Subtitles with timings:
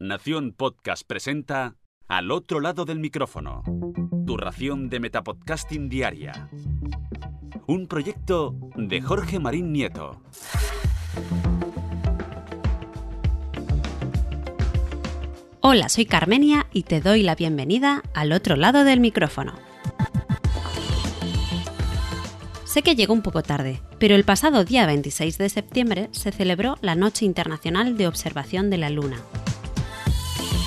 [0.00, 1.74] Nación Podcast presenta
[2.06, 3.64] Al otro lado del micrófono.
[4.28, 6.48] Tu ración de Metapodcasting Diaria.
[7.66, 10.22] Un proyecto de Jorge Marín Nieto.
[15.62, 19.54] Hola, soy Carmenia y te doy la bienvenida al otro lado del micrófono.
[22.64, 26.76] Sé que llegó un poco tarde, pero el pasado día 26 de septiembre se celebró
[26.82, 29.20] la Noche Internacional de Observación de la Luna.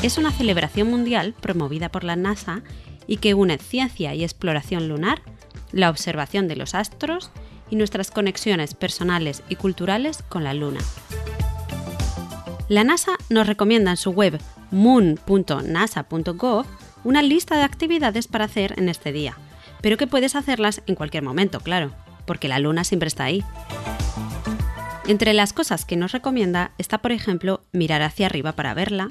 [0.04, 2.64] Es una celebración mundial promovida por la NASA
[3.06, 5.22] y que une ciencia y exploración lunar,
[5.72, 7.30] la observación de los astros
[7.70, 10.80] y nuestras conexiones personales y culturales con la Luna.
[12.68, 14.40] La NASA nos recomienda en su web
[14.72, 16.66] moon.nasa.gov
[17.04, 19.38] una lista de actividades para hacer en este día,
[19.82, 21.92] pero que puedes hacerlas en cualquier momento, claro,
[22.26, 23.44] porque la luna siempre está ahí.
[25.08, 29.10] Entre las cosas que nos recomienda está, por ejemplo, mirar hacia arriba para verla,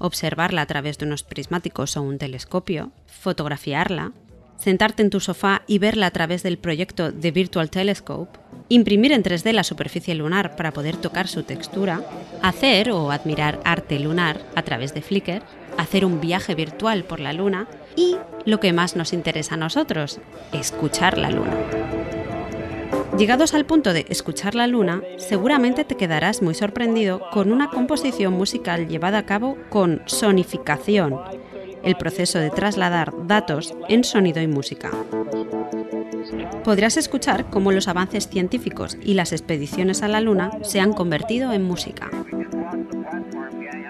[0.00, 4.12] observarla a través de unos prismáticos o un telescopio, fotografiarla,
[4.56, 9.22] sentarte en tu sofá y verla a través del proyecto de Virtual Telescope, imprimir en
[9.22, 12.02] 3D la superficie lunar para poder tocar su textura,
[12.42, 15.42] hacer o admirar arte lunar a través de Flickr,
[15.78, 20.20] hacer un viaje virtual por la luna y, lo que más nos interesa a nosotros,
[20.52, 22.19] escuchar la luna.
[23.20, 28.32] Llegados al punto de escuchar la luna, seguramente te quedarás muy sorprendido con una composición
[28.32, 31.20] musical llevada a cabo con sonificación,
[31.82, 34.90] el proceso de trasladar datos en sonido y música.
[36.64, 41.52] Podrás escuchar cómo los avances científicos y las expediciones a la Luna se han convertido
[41.52, 42.10] en música.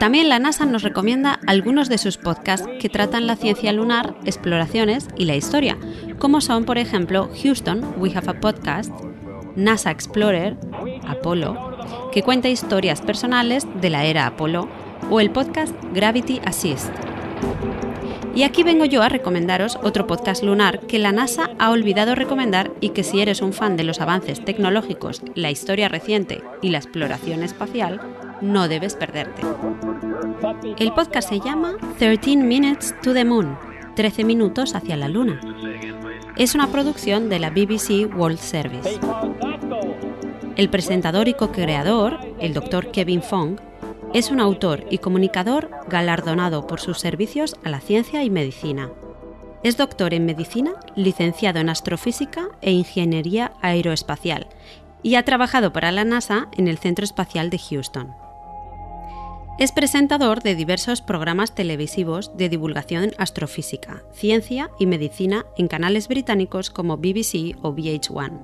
[0.01, 5.07] También la NASA nos recomienda algunos de sus podcasts que tratan la ciencia lunar, exploraciones
[5.17, 5.79] y la historia,
[6.19, 8.91] como son, por ejemplo, Houston, We Have a Podcast,
[9.57, 10.57] NASA Explorer,
[11.07, 11.77] Apolo,
[12.13, 14.69] que cuenta historias personales de la era Apolo,
[15.11, 16.91] o el podcast Gravity Assist.
[18.35, 22.71] Y aquí vengo yo a recomendaros otro podcast lunar que la NASA ha olvidado recomendar
[22.81, 26.79] y que si eres un fan de los avances tecnológicos, la historia reciente y la
[26.79, 28.01] exploración espacial,
[28.41, 29.43] no debes perderte.
[30.79, 33.59] El podcast se llama 13 Minutes to the Moon,
[33.97, 35.41] 13 minutos hacia la Luna.
[36.41, 38.99] Es una producción de la BBC World Service.
[40.57, 42.91] El presentador y co-creador, el Dr.
[42.93, 43.61] Kevin Fong,
[44.15, 48.89] es un autor y comunicador galardonado por sus servicios a la ciencia y medicina.
[49.63, 54.47] Es doctor en medicina, licenciado en astrofísica e ingeniería aeroespacial
[55.03, 58.15] y ha trabajado para la NASA en el Centro Espacial de Houston.
[59.61, 66.71] Es presentador de diversos programas televisivos de divulgación astrofísica, ciencia y medicina en canales británicos
[66.71, 68.41] como BBC o VH1.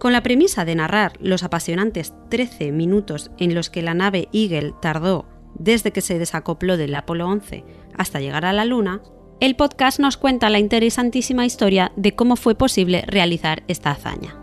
[0.00, 4.74] Con la premisa de narrar los apasionantes 13 minutos en los que la nave Eagle
[4.82, 5.24] tardó
[5.54, 7.64] desde que se desacopló del Apolo 11
[7.96, 9.02] hasta llegar a la Luna,
[9.38, 14.41] el podcast nos cuenta la interesantísima historia de cómo fue posible realizar esta hazaña.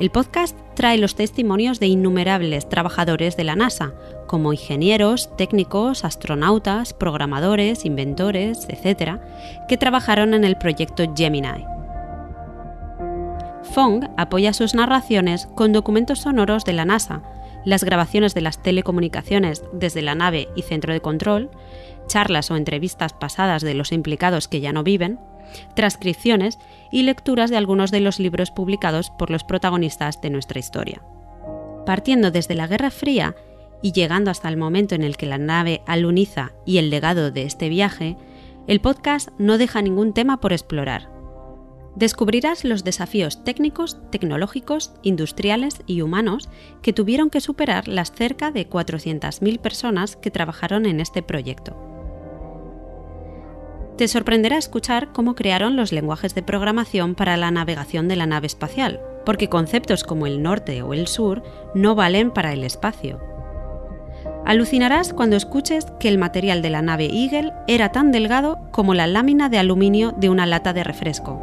[0.00, 3.92] El podcast trae los testimonios de innumerables trabajadores de la NASA,
[4.26, 9.20] como ingenieros, técnicos, astronautas, programadores, inventores, etc.,
[9.68, 11.66] que trabajaron en el proyecto Gemini.
[13.74, 17.22] Fong apoya sus narraciones con documentos sonoros de la NASA,
[17.66, 21.50] las grabaciones de las telecomunicaciones desde la nave y centro de control,
[22.06, 25.20] charlas o entrevistas pasadas de los implicados que ya no viven,
[25.74, 26.58] transcripciones
[26.90, 31.02] y lecturas de algunos de los libros publicados por los protagonistas de nuestra historia.
[31.86, 33.34] Partiendo desde la Guerra Fría
[33.82, 37.44] y llegando hasta el momento en el que la nave aluniza y el legado de
[37.44, 38.16] este viaje,
[38.66, 41.10] el podcast no deja ningún tema por explorar.
[41.96, 46.48] Descubrirás los desafíos técnicos, tecnológicos, industriales y humanos
[46.82, 51.99] que tuvieron que superar las cerca de 400.000 personas que trabajaron en este proyecto.
[54.00, 58.46] Te sorprenderá escuchar cómo crearon los lenguajes de programación para la navegación de la nave
[58.46, 61.42] espacial, porque conceptos como el norte o el sur
[61.74, 63.20] no valen para el espacio.
[64.46, 69.06] Alucinarás cuando escuches que el material de la nave Eagle era tan delgado como la
[69.06, 71.38] lámina de aluminio de una lata de refresco.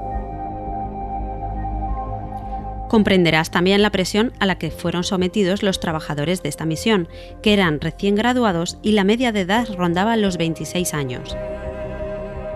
[2.90, 7.08] Comprenderás también la presión a la que fueron sometidos los trabajadores de esta misión,
[7.44, 11.38] que eran recién graduados y la media de edad rondaba los 26 años.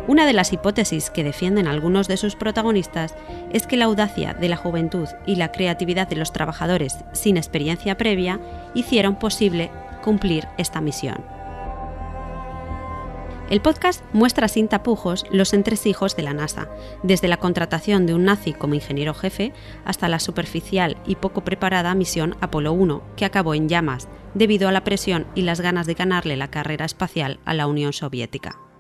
[0.07, 3.15] Una de las hipótesis que defienden algunos de sus protagonistas
[3.53, 7.97] es que la audacia de la juventud y la creatividad de los trabajadores sin experiencia
[7.97, 8.39] previa
[8.73, 9.69] hicieron posible
[10.03, 11.23] cumplir esta misión.
[13.51, 16.69] El podcast muestra sin tapujos los entresijos de la NASA,
[17.03, 19.51] desde la contratación de un nazi como ingeniero jefe
[19.83, 24.71] hasta la superficial y poco preparada misión Apolo 1, que acabó en llamas, debido a
[24.71, 28.70] la presión y las ganas de ganarle la carrera espacial a la Unión Soviética.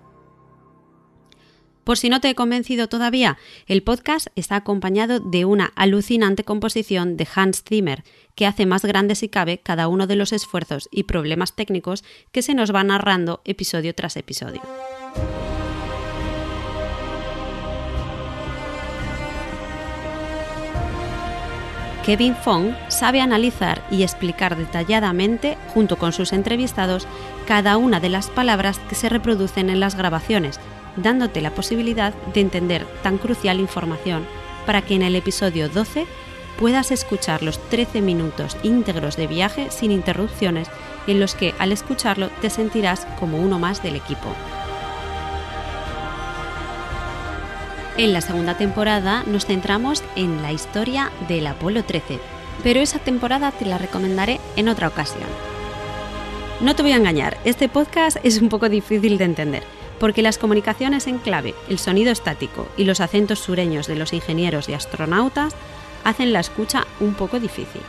[1.83, 7.17] Por si no te he convencido todavía, el podcast está acompañado de una alucinante composición
[7.17, 8.03] de Hans Zimmer,
[8.35, 12.43] que hace más grande si cabe cada uno de los esfuerzos y problemas técnicos que
[12.43, 14.61] se nos va narrando episodio tras episodio.
[22.05, 27.07] Kevin Fong sabe analizar y explicar detalladamente, junto con sus entrevistados,
[27.47, 30.59] cada una de las palabras que se reproducen en las grabaciones,
[30.95, 34.25] dándote la posibilidad de entender tan crucial información
[34.65, 36.05] para que en el episodio 12
[36.59, 40.69] puedas escuchar los 13 minutos íntegros de viaje sin interrupciones
[41.07, 44.35] en los que al escucharlo te sentirás como uno más del equipo.
[47.97, 52.19] En la segunda temporada nos centramos en la historia del Apolo 13,
[52.63, 55.27] pero esa temporada te la recomendaré en otra ocasión.
[56.61, 59.63] No te voy a engañar, este podcast es un poco difícil de entender,
[60.01, 64.67] porque las comunicaciones en clave, el sonido estático y los acentos sureños de los ingenieros
[64.67, 65.53] y astronautas
[66.03, 67.83] hacen la escucha un poco difícil.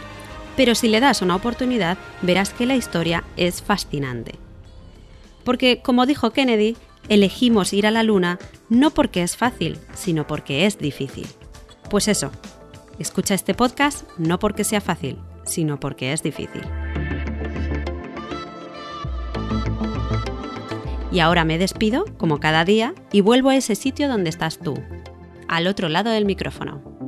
[0.55, 4.35] Pero si le das una oportunidad, verás que la historia es fascinante.
[5.43, 6.77] Porque, como dijo Kennedy,
[7.09, 8.39] elegimos ir a la Luna
[8.69, 11.27] no porque es fácil, sino porque es difícil.
[11.89, 12.31] Pues eso,
[12.99, 15.17] escucha este podcast no porque sea fácil,
[15.47, 16.61] sino porque es difícil.
[21.13, 24.75] Y ahora me despido, como cada día, y vuelvo a ese sitio donde estás tú,
[25.47, 27.02] al otro lado del micrófono.